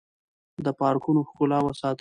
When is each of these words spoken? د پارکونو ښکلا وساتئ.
د 0.65 0.67
پارکونو 0.79 1.21
ښکلا 1.29 1.59
وساتئ. 1.63 1.89